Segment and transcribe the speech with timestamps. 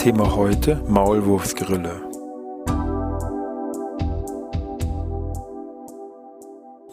[0.00, 2.00] Thema heute Maulwurfsgrille.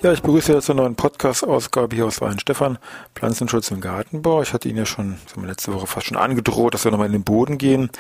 [0.02, 2.78] Ja, ich begrüße jetzt zur neuen Podcast-Ausgabe hier aus Weinstefan,
[3.16, 4.42] Pflanzenschutz im Gartenbau.
[4.42, 7.24] Ich hatte Ihnen ja schon letzte Woche fast schon angedroht, dass wir nochmal in den
[7.24, 7.92] Boden gehen.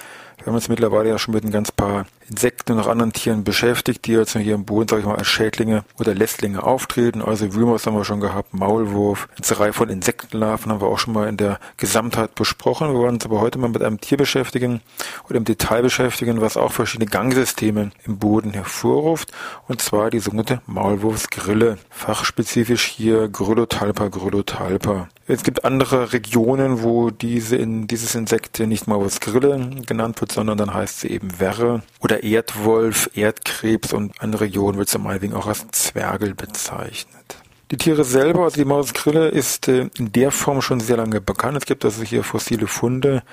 [0.47, 3.43] Wir haben uns mittlerweile ja schon mit ein ganz paar Insekten und auch anderen Tieren
[3.43, 7.21] beschäftigt, die jetzt hier im Boden, sage ich mal, als Schädlinge oder Lästlinge auftreten.
[7.21, 11.13] Also Wühlmaus haben wir schon gehabt, Maulwurf, eine Reihe von Insektenlarven haben wir auch schon
[11.13, 12.93] mal in der Gesamtheit besprochen.
[12.93, 14.79] Wir wollen uns aber heute mal mit einem Tier beschäftigen
[15.27, 19.33] oder im Detail beschäftigen, was auch verschiedene Gangsysteme im Boden hervorruft,
[19.67, 21.77] und zwar die sogenannte Maulwurfsgrille.
[21.89, 25.09] Fachspezifisch hier Gryllotalpa gryllotalpa.
[25.29, 30.71] Es gibt andere Regionen, wo diese in, dieses Insekt nicht Maulwurfsgrille genannt wird, sondern dann
[30.71, 35.67] heißt sie eben Werre oder Erdwolf, Erdkrebs und andere Regionen wird sie meinetwegen auch als
[35.71, 37.37] Zwergel bezeichnet.
[37.71, 41.57] Die Tiere selber, also die Mausgrille, ist äh, in der Form schon sehr lange bekannt.
[41.57, 43.23] Es gibt also hier fossile Funde,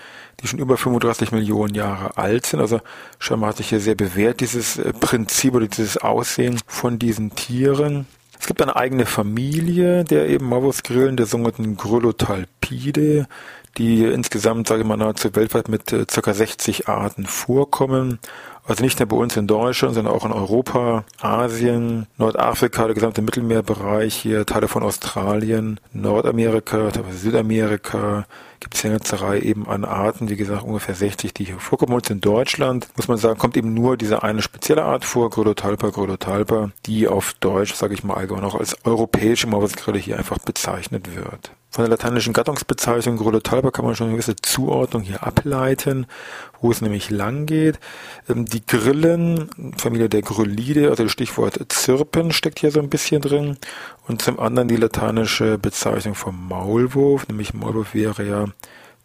[0.40, 2.60] die schon über 35 Millionen Jahre alt sind.
[2.60, 2.80] Also
[3.18, 8.06] scheinbar hat sich hier sehr bewährt, dieses äh, Prinzip oder dieses Aussehen von diesen Tieren.
[8.44, 13.26] Es gibt eine eigene Familie der eben Maulwurfsgrillen, der sogenannten Gryllotalpide,
[13.78, 16.34] die insgesamt, sage ich mal, nahezu weltweit mit äh, ca.
[16.34, 18.18] 60 Arten vorkommen.
[18.66, 23.20] Also nicht nur bei uns in Deutschland, sondern auch in Europa, Asien, Nordafrika, der gesamte
[23.20, 28.24] Mittelmeerbereich hier, Teile von Australien, Nordamerika, Südamerika,
[28.60, 31.92] gibt es eine ganze Reihe eben an Arten, wie gesagt ungefähr 60, die hier vorkommen.
[31.92, 35.90] Und in Deutschland, muss man sagen, kommt eben nur diese eine spezielle Art vor, Gryllotalpa,
[35.90, 41.14] Gryllotalpa, die auf Deutsch, sage ich mal allgemein auch als europäische Maulwurfsgrille hier einfach bezeichnet
[41.14, 41.50] wird.
[41.74, 46.06] Von der lateinischen Gattungsbezeichnung Gryllotalpa kann man schon eine gewisse Zuordnung hier ableiten,
[46.60, 47.80] wo es nämlich lang geht.
[48.28, 53.22] Ähm, die Grillen, Familie der Gryllidae, also das Stichwort Zirpen steckt hier so ein bisschen
[53.22, 53.56] drin.
[54.06, 58.44] Und zum anderen die lateinische Bezeichnung vom Maulwurf, nämlich Maulwurf wäre ja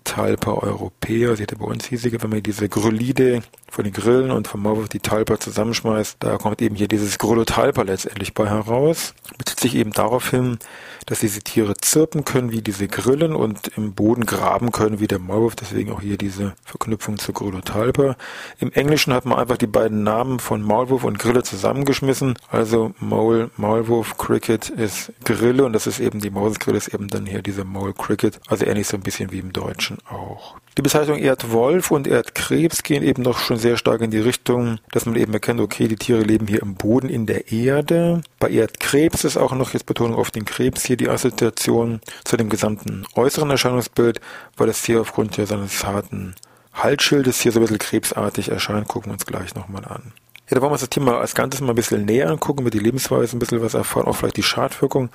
[0.09, 4.47] Talpa europäer, sie hätte bei uns hiesige, wenn man diese Gryllidae von den Grillen und
[4.47, 9.13] vom Maulwurf die Talpa zusammenschmeißt, da kommt eben hier dieses Gryllotalpa letztendlich bei heraus.
[9.37, 10.57] Bezieht sich eben darauf hin,
[11.05, 15.19] dass diese Tiere zirpen können wie diese Grillen und im Boden graben können wie der
[15.19, 15.55] Maulwurf.
[15.55, 18.15] Deswegen auch hier diese Verknüpfung zu Gryllotalpa.
[18.57, 22.33] Im Englischen hat man einfach die beiden Namen von Maulwurf und Grille zusammengeschmissen.
[22.49, 27.27] Also Maul, Maulwurf, Cricket ist Grille und das ist eben die Mausgrille ist eben dann
[27.27, 28.39] hier diese Maul Cricket.
[28.47, 30.57] Also ähnlich so ein bisschen wie im Deutschen auch.
[30.77, 35.05] Die Bezeichnung Erdwolf und Erdkrebs gehen eben noch schon sehr stark in die Richtung, dass
[35.05, 38.21] man eben erkennt, okay, die Tiere leben hier im Boden, in der Erde.
[38.39, 42.49] Bei Erdkrebs ist auch noch jetzt Betonung auf den Krebs hier die Assoziation zu dem
[42.49, 44.21] gesamten äußeren Erscheinungsbild,
[44.57, 46.35] weil das Tier aufgrund seines harten
[46.73, 48.87] Halsschildes hier so ein bisschen krebsartig erscheint.
[48.87, 50.13] Gucken wir uns gleich nochmal an.
[50.49, 52.73] Ja, da wollen wir uns das Thema als Ganzes mal ein bisschen näher angucken, mit
[52.73, 55.11] die Lebensweise ein bisschen was erfahren, auch vielleicht die Schadwirkung,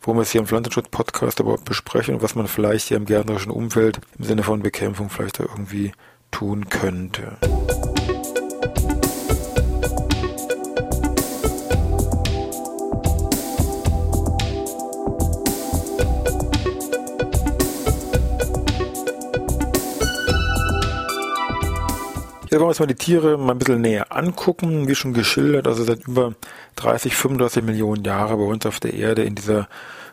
[0.00, 3.52] wo wir es hier im Pflanzenschutz-Podcast überhaupt besprechen und was man vielleicht hier im gärtnerischen
[3.52, 5.92] Umfeld im Sinne von Bekämpfung vielleicht da irgendwie
[6.32, 7.38] tun könnte.
[22.52, 25.66] Jetzt wollen wir uns mal die Tiere mal ein bisschen näher angucken, wie schon geschildert,
[25.66, 26.34] also seit über
[26.76, 29.70] 30, 35 Millionen Jahren bei uns auf der Erde in dieser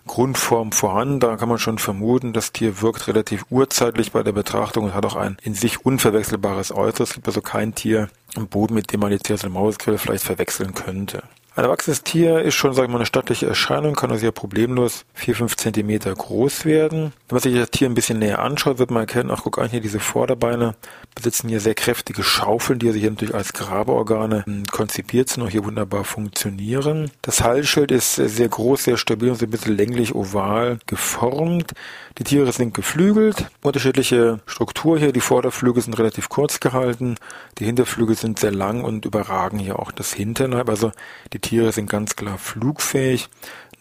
[0.08, 1.20] Grundform vorhanden.
[1.20, 5.06] Da kann man schon vermuten, das Tier wirkt relativ urzeitlich bei der Betrachtung und hat
[5.06, 7.10] auch ein in sich unverwechselbares Äußeres.
[7.10, 8.08] Es gibt also kein Tier
[8.38, 11.24] im Boden, mit dem man so eine Mausgrille vielleicht verwechseln könnte.
[11.60, 15.04] Ein erwachsenes Tier ist schon, sag ich mal, eine stattliche Erscheinung, kann also ja problemlos
[15.16, 17.12] 4, 5 Zentimeter groß werden.
[17.28, 19.70] Wenn man sich das Tier ein bisschen näher anschaut, wird man erkennen, ach guck an,
[19.70, 20.76] hier diese Vorderbeine
[21.16, 25.50] besitzen hier sehr kräftige Schaufeln, die also hier natürlich als Grabeorgane hm, konzipiert sind und
[25.50, 27.12] hier wunderbar funktionieren.
[27.24, 31.74] Das Halsschild ist sehr groß, sehr stabil und so ein bisschen länglich oval geformt.
[32.20, 35.12] Die Tiere sind geflügelt, unterschiedliche Struktur hier.
[35.12, 37.16] Die Vorderflügel sind relativ kurz gehalten,
[37.58, 40.70] die Hinterflügel sind sehr lang und überragen hier auch das Hinterleib.
[40.70, 40.94] Also
[41.34, 43.28] die Tiere sind ganz klar flugfähig.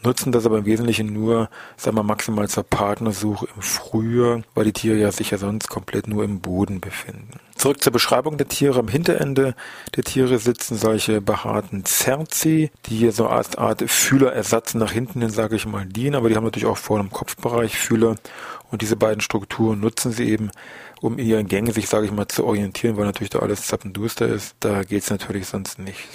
[0.02, 4.72] nutzen das aber im Wesentlichen nur, sagen wir maximal zur Partnersuche im Frühjahr, weil die
[4.72, 7.40] Tiere ja sich ja sonst komplett nur im Boden befinden.
[7.56, 8.78] Zurück zur Beschreibung der Tiere.
[8.78, 9.54] Am Hinterende
[9.96, 15.30] der Tiere sitzen solche behaarten Zerzi, die hier so als Art Fühlerersatz nach hinten hin,
[15.30, 18.14] sage ich mal, dienen, aber die haben natürlich auch vor dem Kopfbereich Fühler
[18.70, 20.50] und diese beiden Strukturen nutzen sie eben,
[21.02, 24.26] um in ihren Gängen sich, sage ich mal, zu orientieren, weil natürlich da alles zappenduster
[24.26, 24.56] ist.
[24.60, 26.08] Da geht's natürlich sonst nicht.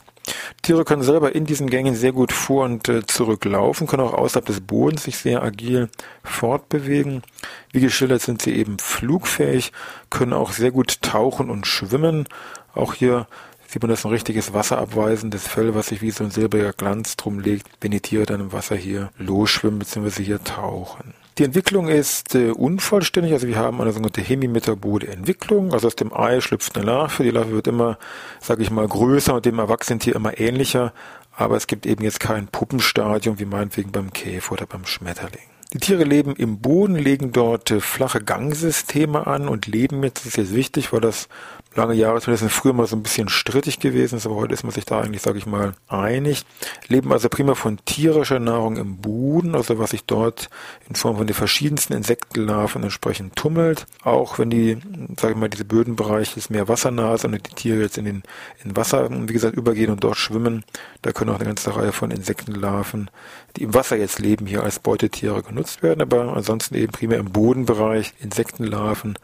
[0.62, 4.46] Tiere können selber in diesen Gängen sehr gut vor und äh, zurücklaufen, können auch außerhalb
[4.46, 5.90] des Bodens sich sehr agil
[6.24, 7.24] fortbewegen.
[7.72, 9.74] Wie geschildert sind sie eben flugfähig,
[10.10, 12.28] können auch sehr gut tauchen und schwimmen.
[12.74, 13.28] Auch hier
[13.68, 17.40] sieht man das ein richtiges wasserabweisendes Fell, was sich wie so ein silbriger Glanz drum
[17.40, 20.24] legt, wenn die Tiere dann im Wasser hier losschwimmen bzw.
[20.24, 21.14] hier tauchen.
[21.40, 26.14] Die Entwicklung ist äh, unvollständig, also wir haben eine sogenannte hemimetabole Entwicklung, also aus dem
[26.14, 27.98] Ei schlüpft eine Larve, die Larve wird immer,
[28.40, 30.94] sage ich mal, größer und dem Erwachsenentier immer ähnlicher,
[31.36, 35.42] aber es gibt eben jetzt kein Puppenstadium, wie meinetwegen beim Käfer oder beim Schmetterling.
[35.74, 40.34] Die Tiere leben im Boden, legen dort äh, flache Gangsysteme an und leben jetzt, das
[40.34, 41.30] ist jetzt wichtig, weil das
[41.76, 44.72] lange Jahre zumindest früher mal so ein bisschen strittig gewesen ist, aber heute ist man
[44.72, 46.46] sich da eigentlich, sage ich mal, einig.
[46.88, 50.50] Leben also prima von tierischer Nahrung im Boden, also was sich dort
[50.88, 53.86] in Form von den verschiedensten Insektenlarven entsprechend tummelt.
[54.04, 54.78] Auch wenn die,
[55.20, 58.24] sage ich mal, diese Bödenbereiche ist mehr wassernah sind und die Tiere jetzt in den
[58.64, 60.64] in Wasser, wie gesagt, übergehen und dort schwimmen,
[61.02, 63.10] da können auch eine ganze Reihe von Insektenlarven,
[63.58, 67.32] die im Wasser jetzt leben, hier als Beutetiere genutzt werden, aber ansonsten eben primär im
[67.32, 69.18] Bodenbereich Insektenlarven,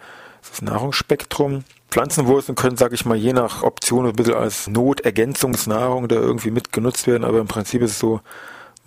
[0.50, 1.64] das Nahrungsspektrum.
[1.92, 7.08] Pflanzenwurzeln können, sage ich mal, je nach Option ein bisschen als Notergänzungsnahrung da irgendwie mitgenutzt
[7.08, 8.22] werden, aber im Prinzip ist es so,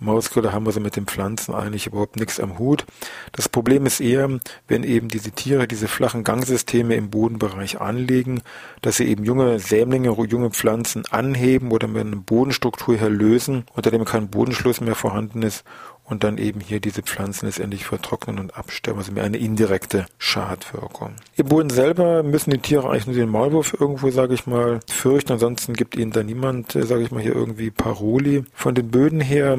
[0.03, 2.85] Mausgrille haben wir so mit den Pflanzen eigentlich überhaupt nichts am Hut.
[3.31, 4.29] Das Problem ist eher,
[4.67, 8.41] wenn eben diese Tiere diese flachen Gangsysteme im Bodenbereich anlegen,
[8.81, 13.91] dass sie eben junge Sämlinge, junge Pflanzen anheben oder mit einer Bodenstruktur her lösen, unter
[13.91, 15.63] dem kein Bodenschluss mehr vorhanden ist
[16.05, 21.15] und dann eben hier diese Pflanzen letztendlich vertrocknen und absterben, also mehr eine indirekte Schadwirkung.
[21.35, 25.33] Im Boden selber müssen die Tiere eigentlich nur den Maulwurf irgendwo, sage ich mal, fürchten,
[25.33, 28.43] ansonsten gibt ihnen da niemand, äh, sage ich mal, hier irgendwie Paroli.
[28.53, 29.57] Von den Böden her,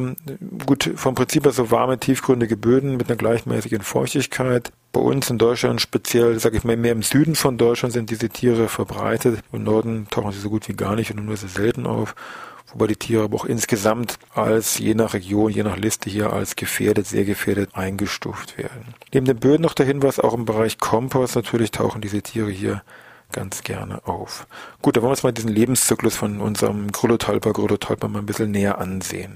[0.66, 4.72] gut, vom Prinzip her so warme, tiefgründige Böden mit einer gleichmäßigen Feuchtigkeit.
[4.92, 8.28] Bei uns in Deutschland speziell, sage ich mal, mehr im Süden von Deutschland sind diese
[8.28, 9.40] Tiere verbreitet.
[9.52, 12.14] Im Norden tauchen sie so gut wie gar nicht und nur sehr selten auf
[12.74, 16.56] wobei die Tiere aber auch insgesamt als je nach Region, je nach Liste hier als
[16.56, 18.94] gefährdet, sehr gefährdet eingestuft werden.
[19.12, 22.82] Neben den Böden noch der Hinweis, auch im Bereich Kompost natürlich tauchen diese Tiere hier
[23.32, 24.46] ganz gerne auf.
[24.82, 28.50] Gut, dann wollen wir uns mal diesen Lebenszyklus von unserem Grullotalpa, Grullotalpa mal ein bisschen
[28.50, 29.34] näher ansehen.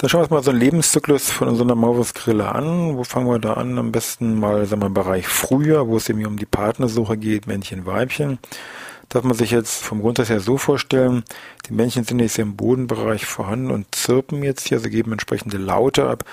[0.00, 2.96] Dann schauen wir uns mal so einen Lebenszyklus von so einer Maulwurfsgrille an.
[2.96, 3.78] Wo fangen wir da an?
[3.78, 7.46] Am besten mal, sagen wir, im Bereich Frühjahr, wo es eben um die Partnersuche geht,
[7.46, 8.38] Männchen, Weibchen.
[9.10, 11.22] Darf man sich jetzt vom Grundsatz her so vorstellen,
[11.68, 15.58] die Männchen sind jetzt hier im Bodenbereich vorhanden und zirpen jetzt hier, sie geben entsprechende
[15.58, 16.24] Laute ab,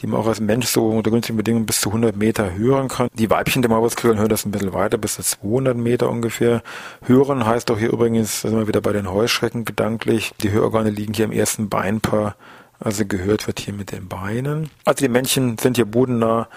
[0.00, 3.08] die man auch als Mensch so unter günstigen Bedingungen bis zu 100 Meter hören kann.
[3.14, 6.62] Die Weibchen der Maulwurfsgrillen hören das ein bisschen weiter, bis zu 200 Meter ungefähr.
[7.02, 10.90] Hören heißt auch hier übrigens, da sind wir wieder bei den Heuschrecken gedanklich, die Hörorgane
[10.90, 12.36] liegen hier im ersten Beinpaar
[12.78, 14.70] also gehört wird hier mit den Beinen.
[14.84, 16.48] Also die Männchen sind hier bodennah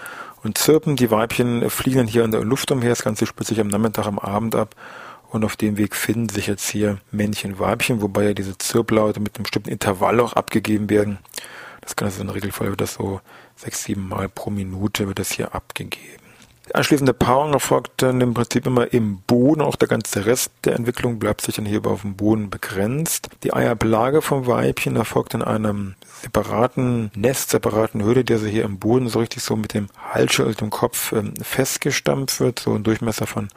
[0.42, 0.96] und zirpen.
[0.96, 2.90] Die Weibchen fliegen hier in der Luft umher.
[2.90, 4.74] Das Ganze spielt sich am Nachmittag, am Abend ab.
[5.30, 9.36] Und auf dem Weg finden sich jetzt hier Männchen, Weibchen, wobei ja diese Zirplaute mit
[9.36, 11.18] einem bestimmten Intervall auch abgegeben werden.
[11.82, 13.20] Das kann also in der Regelfall wird das so
[13.56, 16.19] sechs, sieben Mal pro Minute wird das hier abgegeben.
[16.74, 19.60] Anschließende Paarung erfolgt dann im Prinzip immer im Boden.
[19.60, 23.28] Auch der ganze Rest der Entwicklung bleibt sich dann hier auf dem Boden begrenzt.
[23.42, 28.78] Die Eiablage vom Weibchen erfolgt in einem separaten Nest, separaten Höhle, der so hier im
[28.78, 33.26] Boden so richtig so mit dem Halsschild und Kopf ähm, festgestampft wird, so ein Durchmesser
[33.26, 33.48] von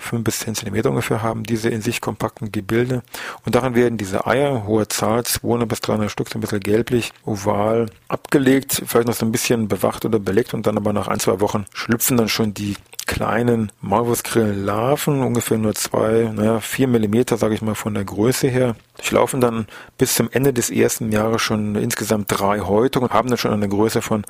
[0.00, 3.02] fünf bis zehn Zentimeter ungefähr haben diese in sich kompakten Gebilde.
[3.44, 7.12] Und darin werden diese Eier, hohe Zahl, 200 bis 300 Stück, so ein bisschen gelblich,
[7.24, 11.20] oval, abgelegt, vielleicht noch so ein bisschen bewacht oder belegt und dann aber nach ein,
[11.20, 12.76] zwei Wochen schlüpfen dann schon die
[13.06, 18.76] kleinen Maulwurfsgrillenlarven, ungefähr nur zwei, naja, vier Millimeter, sage ich mal, von der Größe her.
[18.96, 19.66] Durchlaufen dann
[19.98, 24.00] bis zum Ende des ersten Jahres schon insgesamt drai Häutungen, haben dann schon eine Größe
[24.00, 24.24] von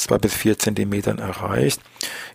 [0.00, 1.80] zwei bis vier Zentimetern erreicht.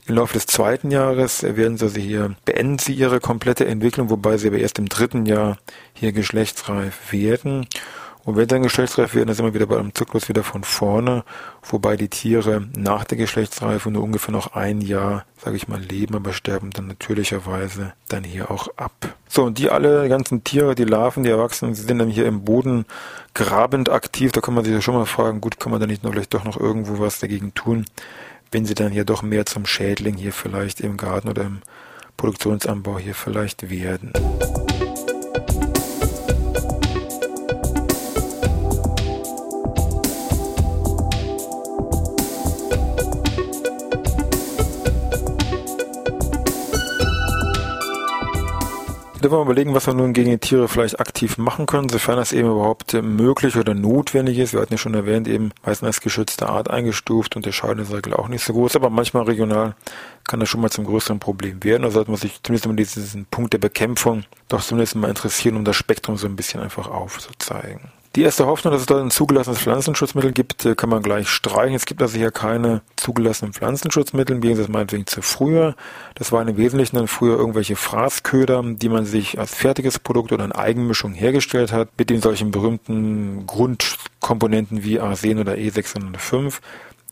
[0.08, 4.48] Im Laufe des zweiten Jahres werden sie hier, beenden sie ihre komplette Entwicklung, wobei sie
[4.48, 5.58] aber erst im dritten Jahr
[5.94, 7.68] hier geschlechtsreif werden.
[8.26, 10.64] Und wenn sie dann geschlechtsreif werden, dann sind wir wieder bei einem Zyklus wieder von
[10.64, 11.24] vorne,
[11.62, 16.16] wobei die Tiere nach der Geschlechtsreife nur ungefähr noch ein Jahr, sage ich mal, leben,
[16.16, 18.94] aber sterben dann natürlicherweise dann hier auch ab.
[19.30, 22.44] So, und die alle, ganzen Tiere, die Larven, die Erwachsenen, die sind dann hier im
[22.44, 22.86] Boden
[23.36, 24.32] grabend aktiv.
[24.32, 26.34] Da kann man sich ja schon mal fragen, gut, kann man da nicht noch vielleicht
[26.34, 27.86] doch noch irgendwo was dagegen tun,
[28.52, 31.62] wenn sie dann hier doch mehr zum Schädling hier vielleicht im Garten oder im
[32.18, 34.14] Produktionsanbau hier vielleicht werden.
[49.26, 52.32] Da wir überlegen, was wir nun gegen die Tiere vielleicht aktiv machen können, sofern das
[52.32, 54.54] eben überhaupt möglich oder notwendig ist.
[54.54, 57.92] Wir hatten ja schon erwähnt, eben meistens als geschützte Art eingestuft und der Schaden ist
[57.92, 59.74] eigentlich auch nicht so groß, aber manchmal regional
[60.28, 61.86] kann das schon mal zum größeren Problem werden.
[61.86, 65.66] Also sollte man sich zumindest mal diesen Punkt der Bekämpfung doch zumindest mal interessieren, um
[65.66, 67.82] das Spektrum so ein bisschen einfach aufzuzeigen.
[68.16, 71.76] Die erste Hoffnung, dass es dort ein zugelassenes Pflanzenschutzmittel gibt, äh, kann man gleich streichen.
[71.76, 75.76] Es gibt also hier keine zugelassenen Pflanzenschutzmittel, im Gegensatz meinetwegen zu früher.
[76.14, 80.46] Das waren im Wesentlichen dann früher irgendwelche Fraßköder, die man sich als fertiges Produkt oder
[80.46, 86.60] in Eigenmischung hergestellt hat, mit den solchen berühmten Grundkomponenten wie Arsen oder E605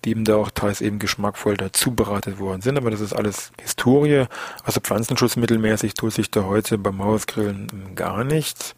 [0.05, 3.53] die eben da auch teils eben geschmackvoll dazu beratet worden sind, aber das ist alles
[3.61, 4.25] Historie.
[4.65, 8.75] Also pflanzenschutzmittelmäßig tut sich da heute beim Mausgrillen gar nichts.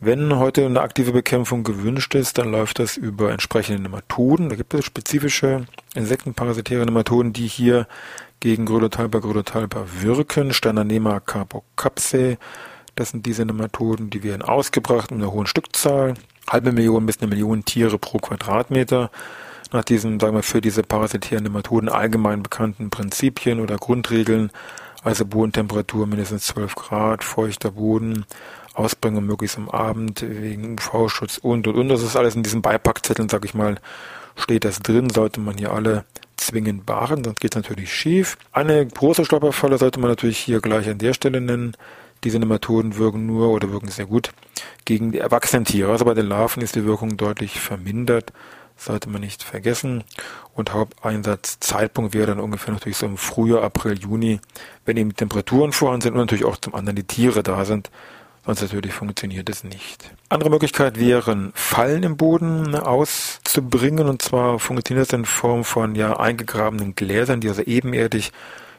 [0.00, 4.48] Wenn heute eine aktive Bekämpfung gewünscht ist, dann läuft das über entsprechende Nematoden.
[4.48, 7.88] Da gibt es spezifische insektenparasitäre Nematoden, die hier
[8.38, 10.52] gegen Grölotalpa grölotalpa wirken.
[10.52, 12.38] Sternanema carbocapsae.
[12.94, 16.14] Das sind diese Nematoden, die werden ausgebracht in einer hohen Stückzahl.
[16.48, 19.10] Halbe Million bis eine Million Tiere pro Quadratmeter.
[19.72, 24.50] Nach diesen, sagen wir, für diese parasitären Nematoden allgemein bekannten Prinzipien oder Grundregeln,
[25.02, 28.24] also Bodentemperatur mindestens 12 Grad, feuchter Boden,
[28.78, 31.88] Ausbringung möglichst am Abend wegen UV-Schutz und und und.
[31.88, 33.76] Das ist alles in diesen Beipackzetteln, sag ich mal,
[34.36, 36.04] steht das drin, sollte man hier alle
[36.36, 38.38] zwingend beachten, sonst geht es natürlich schief.
[38.52, 41.76] Eine große Stolperfalle sollte man natürlich hier gleich an der Stelle nennen.
[42.24, 44.30] Diese Nematoden wirken nur oder wirken sehr gut
[44.84, 45.92] gegen die erwachsenen Tiere.
[45.92, 48.32] Also bei den Larven ist die Wirkung deutlich vermindert,
[48.76, 50.04] sollte man nicht vergessen.
[50.54, 54.40] Und Haupteinsatzzeitpunkt wäre dann ungefähr natürlich so im Frühjahr, April, Juni,
[54.84, 57.90] wenn eben Temperaturen vorhanden sind und natürlich auch zum anderen die Tiere da sind,
[58.48, 60.10] Sonst natürlich funktioniert es nicht.
[60.30, 64.08] Andere Möglichkeit wären, Fallen im Boden auszubringen.
[64.08, 68.32] Und zwar funktioniert das in Form von ja eingegrabenen Gläsern, die also ebenerdig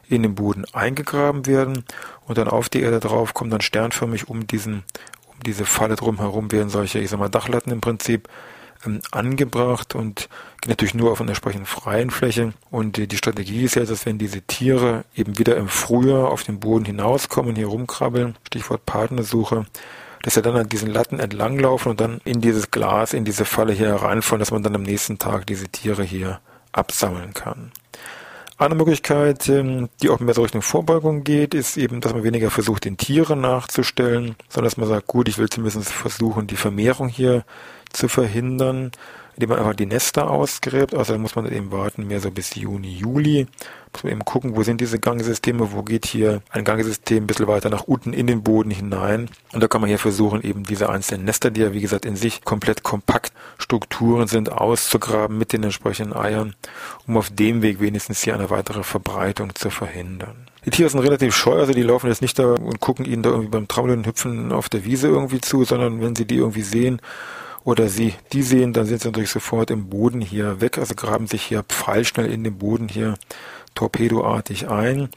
[0.07, 1.83] in den Boden eingegraben werden
[2.25, 4.81] und dann auf die Erde drauf kommen dann sternförmig um diesen
[5.27, 8.27] um diese Falle drumherum werden solche, ich sag mal, Dachlatten im Prinzip
[8.85, 10.29] ähm, angebracht und
[10.61, 12.53] geht natürlich nur auf einer entsprechend freien Fläche.
[12.71, 16.59] Und die, Strategie ist ja, dass wenn diese Tiere eben wieder im Frühjahr auf den
[16.59, 19.65] Boden hinauskommen, hier rumkrabbeln, Stichwort Partnersuche,
[20.23, 23.73] dass sie dann an diesen Latten entlanglaufen und dann in dieses Glas, in diese Falle
[23.73, 26.39] hier reinfallen, dass man dann am nächsten Tag diese Tiere hier
[26.71, 27.71] absammeln kann.
[28.59, 32.51] Eine Möglichkeit, ähm, die auch mehr so Richtung Vorbeugung geht, ist eben, dass man weniger
[32.51, 37.07] versucht, den Tieren nachzustellen, sondern dass man sagt, gut, ich will zumindest versuchen, die Vermehrung
[37.07, 37.45] hier
[37.91, 38.91] zu verhindern,
[39.39, 40.93] indem man einfach die Nester ausgräbt.
[40.93, 43.47] Also muss man eben warten, mehr so bis Juni, Juli.
[43.93, 47.47] Muss man eben gucken, wo sind diese Gangsysteme, wo geht hier ein Gangsystem ein bisschen
[47.47, 49.29] weiter nach unten in den Boden hinein.
[49.53, 52.17] Und da kann man hier versuchen, eben diese einzelnen Nester, die ja wie gesagt in
[52.17, 56.53] sich komplett kompakt Strukturen sind, auszugraben mit den entsprechenden Eiern,
[57.07, 60.49] um auf dem Weg wenigstens hier eine weitere Verbreitung zu verhindern.
[60.65, 63.29] Die Tiere sind relativ scheu, also die laufen jetzt nicht da und gucken ihnen da
[63.29, 66.61] irgendwie beim Traumeln und Hüpfen auf der Wiese irgendwie zu, sondern wenn sie die irgendwie
[66.61, 67.01] sehen,
[67.63, 71.27] oder sie die sehen, dann sind sie natürlich sofort im Boden hier weg, also graben
[71.27, 73.15] sich hier pfeilschnell in den Boden hier
[73.75, 75.09] torpedoartig ein.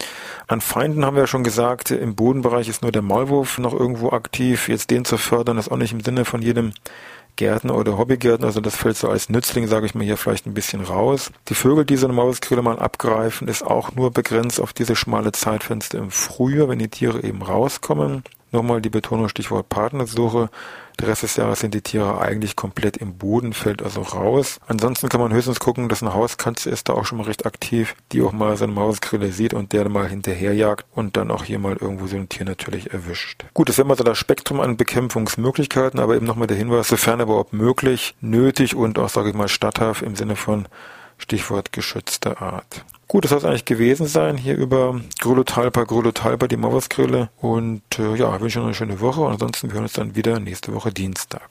[0.46, 4.10] An Feinden haben wir ja schon gesagt, im Bodenbereich ist nur der Maulwurf noch irgendwo
[4.10, 4.68] aktiv.
[4.68, 6.72] Jetzt den zu fördern, ist auch nicht im Sinne von jedem
[7.36, 10.54] Gärtner oder Hobbygärtner, also das fällt so als Nützling, sage ich mal, hier vielleicht ein
[10.54, 11.32] bisschen raus.
[11.48, 15.32] Die Vögel, die so eine Mauskrille mal abgreifen, ist auch nur begrenzt auf diese schmale
[15.32, 18.22] Zeitfenster im Frühjahr, wenn die Tiere eben rauskommen.
[18.52, 20.50] Nochmal die Betonung, Stichwort Partnersuche.
[21.00, 24.60] Der Rest des Jahres sind die Tiere eigentlich komplett im Boden, fällt also raus.
[24.66, 27.94] Ansonsten kann man höchstens gucken, dass eine Hauskatze ist da auch schon mal recht aktiv,
[28.12, 31.76] die auch mal seine Mausgrille sieht und der mal hinterherjagt und dann auch hier mal
[31.76, 33.46] irgendwo so ein Tier natürlich erwischt.
[33.54, 37.20] Gut, das wäre mal so das Spektrum an Bekämpfungsmöglichkeiten, aber eben nochmal der Hinweis, sofern
[37.20, 40.68] überhaupt möglich, nötig und auch, sage ich mal, statthaft im Sinne von
[41.16, 42.84] Stichwort geschützte Art.
[43.12, 47.28] Gut, das soll es eigentlich gewesen sein hier über Grüllo Talpa, Grüllo Talpa, die Mauersgrille.
[47.42, 50.40] Und äh, ja, wünsche noch eine schöne Woche und ansonsten wir hören uns dann wieder
[50.40, 51.50] nächste Woche Dienstag.